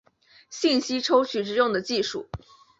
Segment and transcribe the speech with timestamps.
[0.49, 2.25] 信息抽取之用的技术。